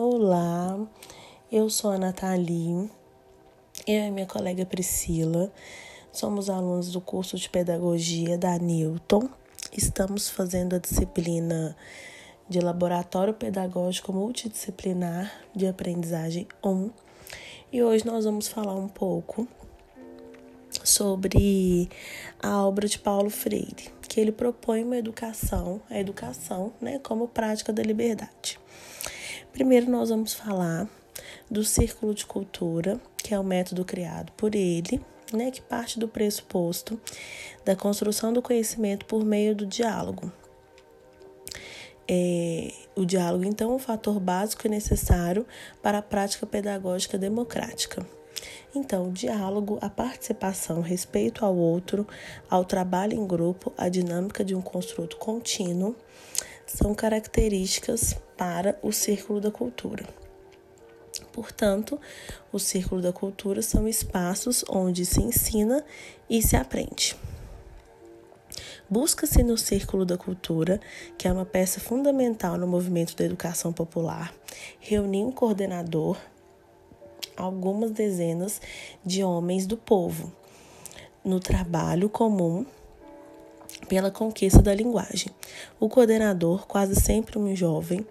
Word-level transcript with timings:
Olá, 0.00 0.78
eu 1.50 1.68
sou 1.68 1.90
a 1.90 1.98
Nathalie, 1.98 2.88
eu 3.84 4.04
e 4.04 4.10
minha 4.12 4.26
colega 4.26 4.64
Priscila 4.64 5.52
somos 6.12 6.48
alunos 6.48 6.92
do 6.92 7.00
curso 7.00 7.36
de 7.36 7.50
Pedagogia 7.50 8.38
da 8.38 8.56
Newton. 8.60 9.28
Estamos 9.76 10.30
fazendo 10.30 10.76
a 10.76 10.78
disciplina 10.78 11.76
de 12.48 12.60
Laboratório 12.60 13.34
Pedagógico 13.34 14.12
Multidisciplinar 14.12 15.32
de 15.52 15.66
Aprendizagem 15.66 16.46
1 16.62 16.90
e 17.72 17.82
hoje 17.82 18.06
nós 18.06 18.24
vamos 18.24 18.46
falar 18.46 18.76
um 18.76 18.86
pouco 18.86 19.48
sobre 20.84 21.88
a 22.40 22.64
obra 22.64 22.86
de 22.86 23.00
Paulo 23.00 23.30
Freire, 23.30 23.90
que 24.08 24.20
ele 24.20 24.30
propõe 24.30 24.84
uma 24.84 24.96
educação, 24.96 25.80
a 25.90 25.98
educação, 25.98 26.72
né, 26.80 27.00
como 27.00 27.26
prática 27.26 27.72
da 27.72 27.82
liberdade. 27.82 28.60
Primeiro, 29.52 29.90
nós 29.90 30.10
vamos 30.10 30.34
falar 30.34 30.88
do 31.50 31.64
círculo 31.64 32.14
de 32.14 32.26
cultura, 32.26 33.00
que 33.16 33.34
é 33.34 33.38
o 33.38 33.44
método 33.44 33.84
criado 33.84 34.32
por 34.32 34.54
ele, 34.54 35.00
né, 35.32 35.50
que 35.50 35.60
parte 35.60 35.98
do 35.98 36.08
pressuposto 36.08 37.00
da 37.64 37.76
construção 37.76 38.32
do 38.32 38.40
conhecimento 38.40 39.04
por 39.04 39.24
meio 39.24 39.54
do 39.54 39.66
diálogo. 39.66 40.32
É, 42.10 42.72
o 42.96 43.04
diálogo, 43.04 43.44
então, 43.44 43.72
é 43.72 43.74
um 43.74 43.78
fator 43.78 44.18
básico 44.18 44.66
e 44.66 44.70
necessário 44.70 45.46
para 45.82 45.98
a 45.98 46.02
prática 46.02 46.46
pedagógica 46.46 47.18
democrática. 47.18 48.06
Então, 48.74 49.08
o 49.08 49.12
diálogo, 49.12 49.78
a 49.80 49.88
participação, 49.88 50.80
respeito 50.80 51.44
ao 51.44 51.56
outro, 51.56 52.06
ao 52.50 52.64
trabalho 52.64 53.14
em 53.14 53.26
grupo, 53.26 53.72
a 53.76 53.88
dinâmica 53.88 54.44
de 54.44 54.54
um 54.54 54.60
construto 54.60 55.16
contínuo 55.16 55.96
são 56.66 56.94
características 56.94 58.14
para 58.36 58.78
o 58.82 58.92
círculo 58.92 59.40
da 59.40 59.50
cultura. 59.50 60.06
Portanto, 61.32 61.98
o 62.52 62.58
círculo 62.58 63.00
da 63.00 63.12
cultura 63.12 63.62
são 63.62 63.88
espaços 63.88 64.64
onde 64.68 65.06
se 65.06 65.20
ensina 65.20 65.84
e 66.28 66.42
se 66.42 66.56
aprende. 66.56 67.16
Busca-se 68.90 69.42
no 69.42 69.58
Círculo 69.58 70.06
da 70.06 70.16
Cultura, 70.16 70.80
que 71.18 71.28
é 71.28 71.32
uma 71.32 71.44
peça 71.44 71.78
fundamental 71.78 72.56
no 72.56 72.66
movimento 72.66 73.14
da 73.14 73.24
educação 73.24 73.70
popular, 73.70 74.32
reunir 74.80 75.24
um 75.24 75.30
coordenador, 75.30 76.16
algumas 77.38 77.90
dezenas 77.90 78.60
de 79.04 79.22
homens 79.22 79.66
do 79.66 79.76
povo, 79.76 80.32
no 81.24 81.40
trabalho 81.40 82.08
comum 82.08 82.66
pela 83.88 84.10
conquista 84.10 84.60
da 84.60 84.74
linguagem. 84.74 85.32
O 85.78 85.88
coordenador, 85.88 86.66
quase 86.66 86.96
sempre 86.96 87.38
um 87.38 87.54
jovem, 87.54 88.06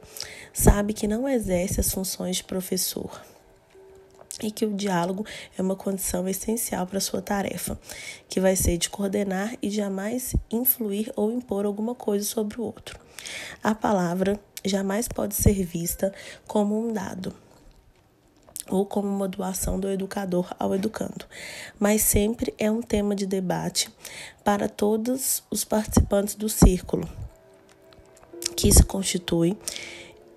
sabe 0.53 0.93
que 0.93 1.07
não 1.07 1.27
exerce 1.27 1.79
as 1.79 1.91
funções 1.91 2.37
de 2.37 2.43
professor 2.43 3.21
e 4.41 4.51
que 4.51 4.65
o 4.65 4.73
diálogo 4.73 5.25
é 5.57 5.61
uma 5.61 5.75
condição 5.75 6.27
essencial 6.27 6.85
para 6.85 6.99
sua 6.99 7.21
tarefa, 7.21 7.79
que 8.29 8.39
vai 8.39 8.55
ser 8.55 8.77
de 8.77 8.89
coordenar 8.89 9.55
e 9.61 9.69
jamais 9.69 10.35
influir 10.51 11.11
ou 11.15 11.31
impor 11.31 11.65
alguma 11.65 11.95
coisa 11.95 12.25
sobre 12.25 12.59
o 12.59 12.63
outro. 12.63 12.99
A 13.63 13.73
palavra 13.73 14.39
jamais 14.63 15.07
pode 15.07 15.35
ser 15.35 15.63
vista 15.63 16.13
como 16.47 16.79
um 16.79 16.93
dado 16.93 17.33
ou 18.69 18.85
como 18.85 19.07
uma 19.07 19.27
doação 19.27 19.79
do 19.79 19.89
educador 19.89 20.53
ao 20.59 20.73
educando, 20.75 21.25
mas 21.79 22.01
sempre 22.01 22.53
é 22.57 22.69
um 22.69 22.81
tema 22.81 23.15
de 23.15 23.25
debate 23.25 23.89
para 24.43 24.67
todos 24.67 25.43
os 25.49 25.63
participantes 25.63 26.35
do 26.35 26.49
círculo, 26.49 27.07
que 28.55 28.71
se 28.71 28.83
constitui 28.83 29.57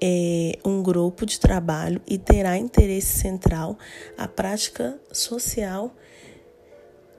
é, 0.01 0.59
um 0.65 0.83
grupo 0.83 1.27
de 1.27 1.39
trabalho 1.39 2.01
e 2.07 2.17
terá 2.17 2.57
interesse 2.57 3.19
central 3.19 3.79
a 4.17 4.27
prática 4.27 4.99
social 5.13 5.95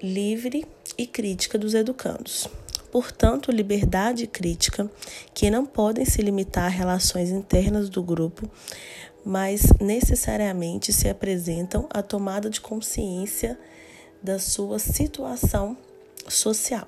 livre 0.02 0.66
e 0.98 1.06
crítica 1.06 1.58
dos 1.58 1.74
educandos. 1.74 2.50
Portanto, 2.92 3.52
liberdade 3.52 4.26
e 4.26 4.28
crítica, 4.28 4.90
que 5.34 5.50
não 5.50 5.66
podem 5.66 6.04
se 6.04 6.22
limitar 6.22 6.66
a 6.66 6.70
relações 6.70 7.30
internas 7.30 7.88
do 7.88 8.04
grupo, 8.04 8.50
mas 9.26 9.72
necessariamente 9.80 10.92
se 10.92 11.08
apresentam 11.08 11.88
à 11.90 12.02
tomada 12.02 12.50
de 12.50 12.60
consciência 12.60 13.58
da 14.22 14.40
sua 14.40 14.80
situação 14.80 15.78
social. 16.28 16.88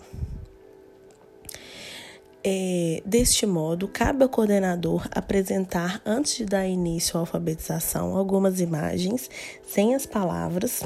É, 2.45 3.01
deste 3.05 3.45
modo, 3.45 3.87
cabe 3.87 4.23
ao 4.23 4.29
coordenador 4.29 5.07
apresentar, 5.11 6.01
antes 6.05 6.35
de 6.35 6.45
dar 6.45 6.67
início 6.67 7.15
à 7.15 7.21
alfabetização, 7.21 8.17
algumas 8.17 8.59
imagens 8.59 9.29
sem 9.65 9.95
as 9.95 10.05
palavras 10.05 10.83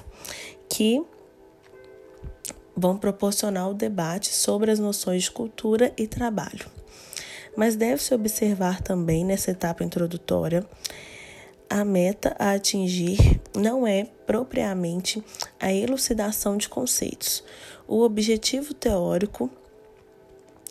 que 0.70 1.04
vão 2.76 2.96
proporcionar 2.96 3.72
o 3.72 3.74
debate 3.74 4.32
sobre 4.32 4.70
as 4.70 4.78
noções 4.78 5.24
de 5.24 5.32
cultura 5.32 5.92
e 5.98 6.06
trabalho. 6.06 6.70
Mas 7.56 7.76
deve-se 7.76 8.14
observar 8.14 8.84
também, 8.84 9.26
nessa 9.26 9.50
etapa 9.50 9.84
introdutória, 9.84 10.64
a 11.70 11.84
meta 11.84 12.36
a 12.40 12.54
atingir 12.54 13.42
não 13.56 13.86
é 13.86 14.06
propriamente 14.26 15.24
a 15.60 15.72
elucidação 15.72 16.58
de 16.58 16.70
conceitos. 16.70 17.44
O 17.88 18.02
objetivo 18.02 18.74
teórico 18.74 19.50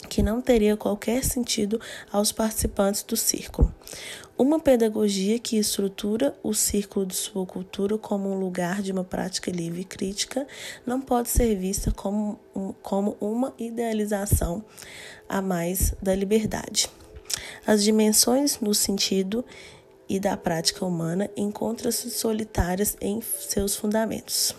que 0.08 0.22
não 0.22 0.40
teria 0.40 0.76
qualquer 0.76 1.24
sentido 1.24 1.80
aos 2.12 2.30
participantes 2.32 3.02
do 3.02 3.16
círculo. 3.16 3.74
Uma 4.38 4.60
pedagogia 4.60 5.38
que 5.38 5.56
estrutura 5.56 6.36
o 6.42 6.52
círculo 6.52 7.06
de 7.06 7.14
sua 7.16 7.46
cultura 7.46 7.96
como 7.96 8.30
um 8.30 8.38
lugar 8.38 8.82
de 8.82 8.92
uma 8.92 9.02
prática 9.02 9.50
livre 9.50 9.80
e 9.80 9.84
crítica 9.84 10.46
não 10.84 11.00
pode 11.00 11.30
ser 11.30 11.56
vista 11.56 11.90
como, 11.90 12.38
como 12.82 13.16
uma 13.20 13.54
idealização 13.58 14.62
a 15.28 15.40
mais 15.40 15.94
da 16.02 16.14
liberdade. 16.14 16.90
As 17.66 17.82
dimensões 17.82 18.60
no 18.60 18.74
sentido 18.74 19.44
e 20.08 20.20
da 20.20 20.36
prática 20.36 20.84
humana 20.84 21.30
encontram-se 21.36 22.10
solitárias 22.10 22.96
em 23.00 23.20
seus 23.20 23.76
fundamentos. 23.76 24.54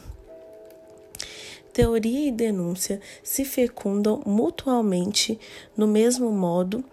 Teoria 1.74 2.28
e 2.28 2.32
denúncia 2.32 3.00
se 3.24 3.46
fecundam 3.46 4.22
mutualmente 4.26 5.40
no 5.76 5.88
mesmo 5.88 6.32
modo 6.32 6.84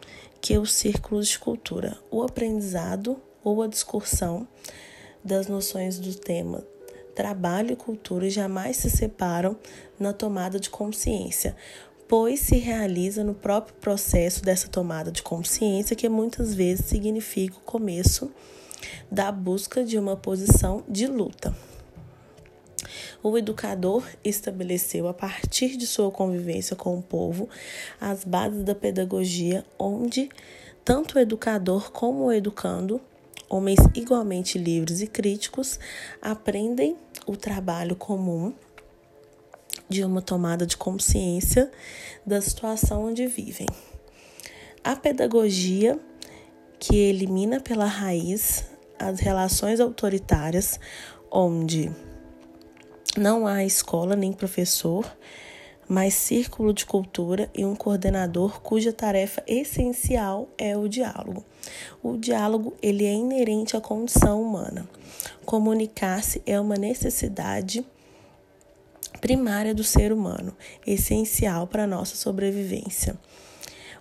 que 0.41 0.59
os 0.59 0.73
círculos 0.73 1.29
de 1.29 1.39
cultura. 1.39 1.97
O 2.11 2.23
aprendizado 2.23 3.17
ou 3.43 3.63
a 3.63 3.67
discussão 3.67 4.47
das 5.25 5.47
noções 5.47 5.99
do 5.99 6.15
tema 6.15 6.63
trabalho 7.15 7.73
e 7.73 7.77
cultura 7.77 8.29
jamais 8.29 8.77
se 8.77 8.91
separam 8.91 9.57
na 9.99 10.13
tomada 10.13 10.59
de 10.59 10.69
consciência, 10.69 11.57
pois 12.09 12.41
se 12.41 12.57
realiza 12.57 13.25
no 13.25 13.35
próprio 13.35 13.75
processo 13.77 14.43
dessa 14.43 14.69
tomada 14.69 15.11
de 15.11 15.23
consciência, 15.23 15.97
que 15.97 16.09
muitas 16.09 16.55
vezes 16.55 16.87
significa 16.87 17.57
o 17.57 17.61
começo 17.61 18.31
da 19.11 19.33
busca 19.33 19.85
de 19.85 19.99
uma 19.99 20.17
posição 20.17 20.85
de 20.89 21.07
luta. 21.07 21.55
O 23.23 23.39
educador 23.39 24.07
estabeleceu, 24.23 25.09
a 25.09 25.15
partir 25.15 25.77
de 25.77 25.87
sua 25.87 26.11
convivência 26.11 26.77
com 26.77 26.99
o 26.99 27.03
povo, 27.03 27.49
as 27.99 28.23
bases 28.23 28.63
da 28.63 28.75
pedagogia, 28.75 29.65
onde 29.79 30.29
tanto 30.85 31.17
o 31.17 31.19
educador 31.19 31.91
como 31.91 32.25
o 32.25 32.33
educando, 32.33 33.01
homens 33.49 33.81
igualmente 33.95 34.59
livres 34.59 35.01
e 35.01 35.07
críticos, 35.07 35.79
aprendem 36.21 36.97
o 37.27 37.35
trabalho 37.35 37.97
comum 37.97 38.53
de 39.89 40.05
uma 40.05 40.22
tomada 40.22 40.67
de 40.67 40.77
consciência 40.77 41.71
da 42.25 42.41
situação 42.41 43.05
onde 43.06 43.27
vivem. 43.27 43.67
A 44.83 44.97
pedagogia 44.97 45.99
que 46.78 46.97
elimina 46.97 47.61
pela 47.61 47.87
raiz 47.87 48.65
as 48.99 49.21
relações 49.21 49.81
autoritárias, 49.81 50.79
onde 51.31 51.91
não 53.17 53.47
há 53.47 53.64
escola 53.64 54.17
nem 54.17 54.32
professor, 54.32 55.11
mas 55.88 56.14
círculo 56.14 56.73
de 56.73 56.87
cultura 56.87 57.50
e 57.55 57.64
um 57.64 57.75
coordenador 57.75 58.61
cuja 58.61 58.93
tarefa 58.93 59.43
essencial 59.47 60.49
é 60.56 60.76
o 60.76 60.88
diálogo. 60.88 61.44
O 62.03 62.17
diálogo 62.17 62.75
ele 62.82 63.05
é 63.05 63.12
inerente 63.12 63.76
à 63.76 63.81
condição 63.81 64.43
humana. 64.43 64.88
Comunicar-se 65.44 66.43
é 66.47 66.59
uma 66.59 66.76
necessidade 66.76 67.85
primária 69.25 69.75
do 69.75 69.82
ser 69.82 70.12
humano, 70.12 70.55
essencial 70.87 71.67
para 71.67 71.85
a 71.85 71.87
nossa 71.87 72.15
sobrevivência. 72.15 73.19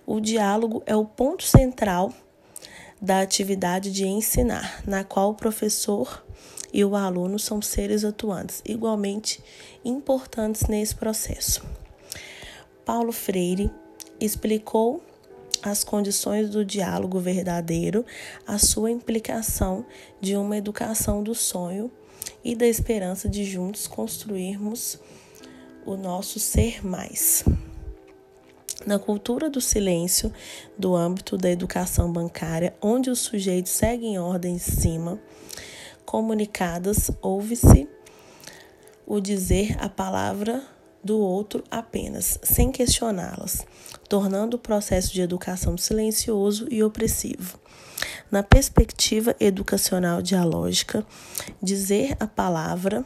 O 0.04 0.20
diálogo 0.20 0.82
é 0.84 0.94
o 0.94 1.06
ponto 1.06 1.44
central 1.44 2.12
da 3.00 3.22
atividade 3.22 3.90
de 3.90 4.06
ensinar, 4.06 4.82
na 4.86 5.02
qual 5.02 5.30
o 5.30 5.34
professor 5.34 6.22
e 6.70 6.84
o 6.84 6.94
aluno 6.94 7.38
são 7.38 7.62
seres 7.62 8.04
atuantes, 8.04 8.60
igualmente 8.66 9.42
importantes 9.82 10.66
nesse 10.66 10.94
processo. 10.94 11.64
Paulo 12.84 13.10
Freire 13.10 13.70
explicou 14.20 15.02
as 15.62 15.82
condições 15.82 16.50
do 16.50 16.66
diálogo 16.66 17.18
verdadeiro, 17.18 18.04
a 18.46 18.58
sua 18.58 18.90
implicação 18.90 19.86
de 20.20 20.36
uma 20.36 20.58
educação 20.58 21.22
do 21.22 21.34
sonho 21.34 21.90
e 22.44 22.54
da 22.54 22.66
esperança 22.66 23.28
de 23.28 23.44
juntos 23.44 23.86
construirmos 23.86 25.00
o 25.86 25.96
nosso 25.96 26.38
ser 26.38 26.86
mais. 26.86 27.44
Na 28.86 28.98
cultura 28.98 29.48
do 29.48 29.60
silêncio, 29.60 30.30
do 30.78 30.94
âmbito 30.94 31.38
da 31.38 31.50
educação 31.50 32.12
bancária, 32.12 32.76
onde 32.82 33.08
os 33.08 33.20
sujeitos 33.20 33.72
seguem 33.72 34.18
ordens 34.18 34.66
de 34.66 34.72
cima, 34.72 35.18
comunicadas, 36.04 37.10
ouve-se 37.22 37.88
o 39.06 39.20
dizer 39.20 39.76
a 39.80 39.88
palavra 39.88 40.62
do 41.04 41.18
outro 41.18 41.62
apenas, 41.70 42.38
sem 42.42 42.72
questioná-las, 42.72 43.66
tornando 44.08 44.56
o 44.56 44.60
processo 44.60 45.12
de 45.12 45.20
educação 45.20 45.76
silencioso 45.76 46.66
e 46.70 46.82
opressivo. 46.82 47.58
Na 48.30 48.42
perspectiva 48.42 49.36
educacional 49.38 50.22
dialógica, 50.22 51.06
dizer 51.62 52.16
a 52.18 52.26
palavra 52.26 53.04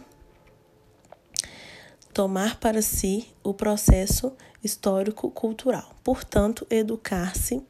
tomar 2.15 2.59
para 2.59 2.83
si 2.83 3.27
o 3.45 3.53
processo 3.53 4.33
histórico-cultural. 4.63 5.95
Portanto, 6.03 6.67
educar-se 6.71 7.63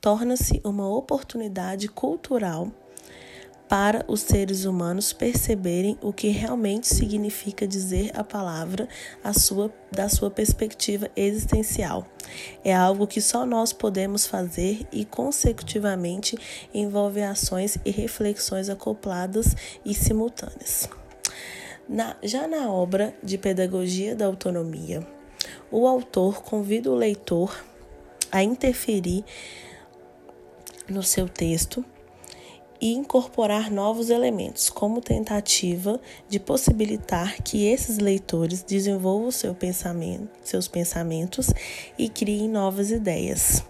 torna-se 0.00 0.60
uma 0.64 0.88
oportunidade 0.88 1.88
cultural 1.88 2.70
para 3.68 4.02
os 4.08 4.22
seres 4.22 4.64
humanos 4.64 5.12
perceberem 5.12 5.98
o 6.00 6.12
que 6.12 6.28
realmente 6.28 6.86
significa 6.86 7.66
dizer 7.66 8.10
a 8.14 8.24
palavra 8.24 8.88
a 9.22 9.34
sua, 9.34 9.70
da 9.92 10.08
sua 10.08 10.30
perspectiva 10.30 11.10
existencial. 11.14 12.06
É 12.64 12.74
algo 12.74 13.06
que 13.06 13.20
só 13.20 13.44
nós 13.44 13.72
podemos 13.72 14.26
fazer 14.26 14.86
e, 14.90 15.04
consecutivamente, 15.04 16.38
envolve 16.72 17.22
ações 17.22 17.76
e 17.84 17.90
reflexões 17.90 18.70
acopladas 18.70 19.54
e 19.84 19.92
simultâneas. 19.92 20.88
Na, 21.86 22.16
já 22.22 22.46
na 22.46 22.70
obra 22.70 23.14
de 23.22 23.36
Pedagogia 23.36 24.16
da 24.16 24.26
Autonomia, 24.26 25.06
o 25.70 25.86
autor 25.86 26.42
convida 26.42 26.90
o 26.90 26.94
leitor 26.94 27.64
a 28.32 28.42
interferir 28.42 29.24
no 30.88 31.02
seu 31.02 31.28
texto 31.28 31.84
e 32.80 32.92
incorporar 32.92 33.70
novos 33.70 34.10
elementos, 34.10 34.70
como 34.70 35.00
tentativa 35.00 36.00
de 36.28 36.38
possibilitar 36.38 37.42
que 37.42 37.66
esses 37.66 37.98
leitores 37.98 38.62
desenvolvam 38.62 39.30
seu 39.30 39.54
pensamento, 39.54 40.28
seus 40.44 40.68
pensamentos 40.68 41.52
e 41.98 42.08
criem 42.08 42.48
novas 42.48 42.90
ideias. 42.90 43.64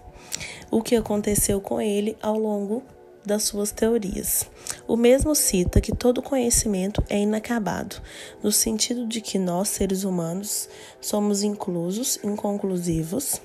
O 0.69 0.81
que 0.81 0.95
aconteceu 0.95 1.59
com 1.59 1.81
ele 1.81 2.15
ao 2.21 2.37
longo 2.37 2.83
das 3.25 3.43
suas 3.43 3.71
teorias. 3.71 4.49
O 4.87 4.95
mesmo 4.95 5.35
cita 5.35 5.81
que 5.81 5.95
todo 5.95 6.21
conhecimento 6.21 7.03
é 7.09 7.19
inacabado, 7.19 7.97
no 8.41 8.51
sentido 8.51 9.05
de 9.05 9.21
que 9.21 9.37
nós, 9.37 9.69
seres 9.69 10.03
humanos, 10.03 10.69
somos 11.01 11.43
inclusos, 11.43 12.19
inconclusivos, 12.23 13.41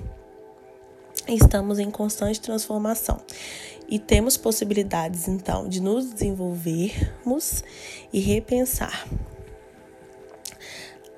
estamos 1.29 1.79
em 1.79 1.91
constante 1.91 2.41
transformação 2.41 3.19
e 3.89 3.99
temos 3.99 4.37
possibilidades 4.37 5.29
então 5.29 5.69
de 5.69 5.81
nos 5.81 6.13
desenvolvermos 6.13 7.63
e 8.13 8.21
repensar. 8.21 9.07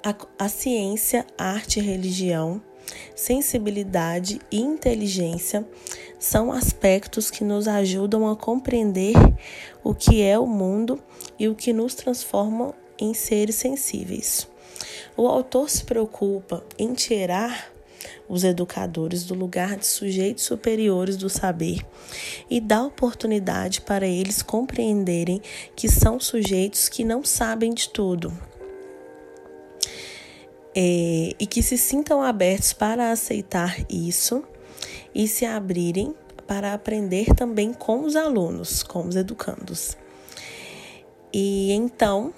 A, 0.03 0.15
a 0.39 0.49
ciência, 0.49 1.27
arte 1.37 1.81
e 1.81 1.83
religião, 1.83 2.63
sensibilidade 3.15 4.41
e 4.51 4.61
inteligência 4.61 5.67
são 6.19 6.53
aspectos 6.53 7.31
que 7.31 7.45
nos 7.45 7.67
ajudam 7.69 8.29
a 8.29 8.37
compreender 8.37 9.15
o 9.83 9.95
que 9.95 10.23
é 10.23 10.39
o 10.39 10.47
mundo 10.47 11.03
e 11.39 11.49
o 11.49 11.55
que 11.55 11.73
nos 11.73 11.95
transforma 11.95 12.75
em 12.99 13.13
seres 13.15 13.57
sensíveis. 13.57 14.49
O 15.17 15.27
autor 15.27 15.71
se 15.71 15.85
preocupa 15.85 16.65
em 16.79 16.95
tirar 16.95 17.75
os 18.28 18.44
educadores 18.44 19.25
do 19.25 19.34
lugar 19.34 19.76
de 19.76 19.87
sujeitos 19.87 20.44
superiores 20.44 21.17
do 21.17 21.28
saber 21.28 21.87
e 22.50 22.61
dá 22.61 22.82
oportunidade 22.82 23.81
para 23.81 24.06
eles 24.06 24.43
compreenderem 24.43 25.40
que 25.75 25.88
são 25.88 26.19
sujeitos 26.19 26.88
que 26.88 27.05
não 27.05 27.25
sabem 27.25 27.73
de 27.73 27.88
tudo. 27.88 28.32
É, 30.78 31.34
e 31.38 31.46
que 31.46 31.62
se 31.62 31.78
sintam 31.78 32.23
abertos 32.23 32.75
para 32.75 33.11
aceitar 33.11 33.75
isso 33.88 34.44
e 35.14 35.26
se 35.26 35.46
abrirem 35.46 36.14
para 36.46 36.75
aprender 36.75 37.34
também 37.34 37.72
com 37.72 38.05
os 38.05 38.14
alunos, 38.14 38.82
com 38.82 39.06
os 39.06 39.17
educandos. 39.17 39.96
E 41.32 41.72
então, 41.72 42.32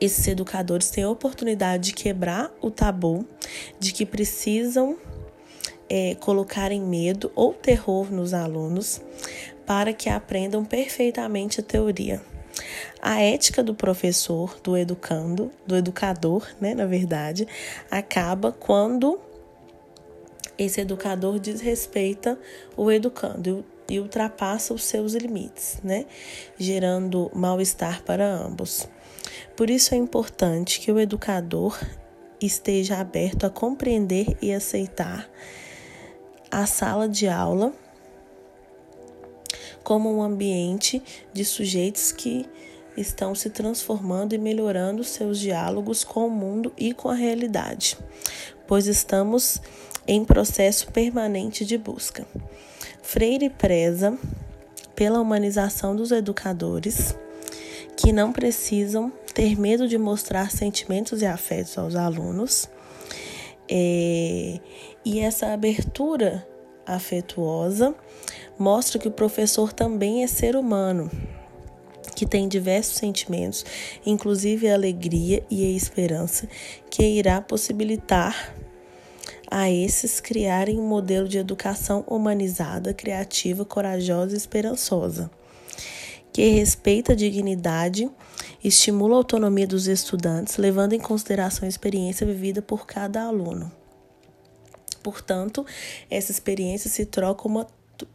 esses 0.00 0.26
educadores 0.26 0.90
têm 0.90 1.04
a 1.04 1.10
oportunidade 1.10 1.90
de 1.90 1.92
quebrar 1.94 2.52
o 2.60 2.70
tabu 2.70 3.24
de 3.78 3.92
que 3.92 4.06
precisam 4.06 4.96
é, 5.88 6.14
colocar 6.16 6.72
em 6.72 6.80
medo 6.80 7.30
ou 7.34 7.52
terror 7.52 8.10
nos 8.10 8.32
alunos 8.32 9.00
para 9.66 9.92
que 9.92 10.08
aprendam 10.08 10.64
perfeitamente 10.64 11.60
a 11.60 11.62
teoria. 11.62 12.22
A 13.00 13.20
ética 13.20 13.62
do 13.62 13.74
professor, 13.74 14.58
do 14.62 14.76
educando, 14.76 15.50
do 15.66 15.76
educador, 15.76 16.46
né, 16.60 16.74
na 16.74 16.86
verdade, 16.86 17.46
acaba 17.90 18.52
quando 18.52 19.18
esse 20.58 20.80
educador 20.80 21.38
desrespeita 21.38 22.38
o 22.76 22.90
educando 22.90 23.64
e 23.88 23.98
ultrapassa 23.98 24.72
os 24.72 24.84
seus 24.84 25.14
limites, 25.14 25.78
né, 25.82 26.06
gerando 26.58 27.30
mal-estar 27.34 28.02
para 28.02 28.26
ambos. 28.26 28.88
Por 29.56 29.68
isso 29.68 29.94
é 29.94 29.98
importante 29.98 30.80
que 30.80 30.90
o 30.90 30.98
educador 30.98 31.78
esteja 32.46 32.98
aberto 32.98 33.44
a 33.44 33.50
compreender 33.50 34.36
e 34.40 34.52
aceitar 34.52 35.28
a 36.50 36.66
sala 36.66 37.08
de 37.08 37.28
aula 37.28 37.72
como 39.82 40.14
um 40.14 40.22
ambiente 40.22 41.02
de 41.32 41.44
sujeitos 41.44 42.12
que 42.12 42.46
estão 42.96 43.34
se 43.34 43.50
transformando 43.50 44.34
e 44.34 44.38
melhorando 44.38 45.02
seus 45.02 45.38
diálogos 45.38 46.04
com 46.04 46.26
o 46.26 46.30
mundo 46.30 46.72
e 46.76 46.92
com 46.92 47.08
a 47.08 47.14
realidade, 47.14 47.96
pois 48.66 48.86
estamos 48.86 49.60
em 50.06 50.24
processo 50.24 50.90
permanente 50.92 51.64
de 51.64 51.78
busca. 51.78 52.26
Freire 53.02 53.50
preza 53.50 54.16
pela 54.94 55.20
humanização 55.20 55.96
dos 55.96 56.10
educadores 56.10 57.14
que 58.02 58.12
não 58.12 58.32
precisam 58.32 59.12
ter 59.32 59.56
medo 59.56 59.86
de 59.86 59.96
mostrar 59.96 60.50
sentimentos 60.50 61.22
e 61.22 61.26
afetos 61.26 61.78
aos 61.78 61.94
alunos. 61.94 62.68
É, 63.70 64.58
e 65.04 65.20
essa 65.20 65.52
abertura 65.52 66.44
afetuosa 66.84 67.94
mostra 68.58 68.98
que 68.98 69.06
o 69.06 69.12
professor 69.12 69.72
também 69.72 70.24
é 70.24 70.26
ser 70.26 70.56
humano, 70.56 71.08
que 72.16 72.26
tem 72.26 72.48
diversos 72.48 72.96
sentimentos, 72.96 73.64
inclusive 74.04 74.68
a 74.68 74.74
alegria 74.74 75.44
e 75.48 75.64
a 75.64 75.70
esperança, 75.70 76.48
que 76.90 77.04
irá 77.04 77.40
possibilitar 77.40 78.52
a 79.48 79.70
esses 79.70 80.18
criarem 80.18 80.80
um 80.80 80.88
modelo 80.88 81.28
de 81.28 81.38
educação 81.38 82.04
humanizada, 82.08 82.92
criativa, 82.92 83.64
corajosa 83.64 84.34
e 84.34 84.38
esperançosa 84.38 85.30
que 86.32 86.48
respeita 86.48 87.12
a 87.12 87.16
dignidade, 87.16 88.10
estimula 88.64 89.14
a 89.14 89.18
autonomia 89.18 89.66
dos 89.66 89.86
estudantes, 89.86 90.56
levando 90.56 90.94
em 90.94 91.00
consideração 91.00 91.66
a 91.66 91.68
experiência 91.68 92.26
vivida 92.26 92.62
por 92.62 92.86
cada 92.86 93.22
aluno. 93.22 93.70
Portanto, 95.02 95.66
essa 96.08 96.30
experiência 96.30 96.88
se 96.88 97.04
troca 97.04 97.46
uma 97.46 97.66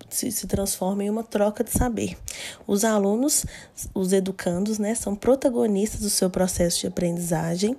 se, 0.10 0.48
transforma 0.48 1.04
em 1.04 1.10
uma 1.10 1.24
troca 1.24 1.64
de 1.64 1.72
saber. 1.72 2.18
Os 2.66 2.84
alunos, 2.84 3.46
os 3.94 4.12
educandos, 4.12 4.80
né, 4.80 4.94
são 4.96 5.16
protagonistas 5.16 6.02
do 6.02 6.10
seu 6.10 6.30
processo 6.30 6.82
de 6.82 6.88
aprendizagem. 6.88 7.76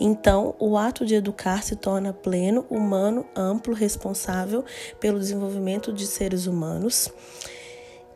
Então, 0.00 0.54
o 0.58 0.78
ato 0.78 1.04
de 1.04 1.14
educar 1.14 1.62
se 1.62 1.76
torna 1.76 2.14
pleno, 2.14 2.64
humano, 2.70 3.26
amplo, 3.36 3.74
responsável 3.74 4.64
pelo 4.98 5.18
desenvolvimento 5.18 5.92
de 5.92 6.06
seres 6.06 6.46
humanos 6.46 7.12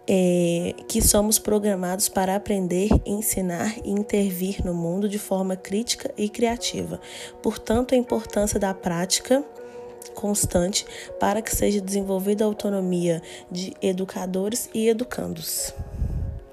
é, 0.08 0.74
que 0.88 1.02
somos 1.02 1.38
programados 1.38 2.08
para 2.08 2.34
aprender, 2.34 2.88
ensinar 3.04 3.76
e 3.84 3.90
intervir 3.90 4.64
no 4.64 4.72
mundo 4.72 5.08
de 5.08 5.18
forma 5.18 5.54
crítica 5.54 6.10
e 6.16 6.28
criativa. 6.28 6.98
Portanto, 7.42 7.94
a 7.94 7.98
importância 7.98 8.58
da 8.58 8.72
prática 8.72 9.44
constante 10.14 10.86
para 11.20 11.42
que 11.42 11.54
seja 11.54 11.80
desenvolvida 11.80 12.42
a 12.42 12.46
autonomia 12.46 13.22
de 13.50 13.74
educadores 13.82 14.68
e 14.74 14.88
educandos. 14.88 15.74